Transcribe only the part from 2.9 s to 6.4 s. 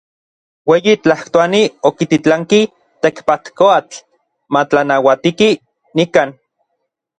Tekpatkoatl matlanauatiki nikan.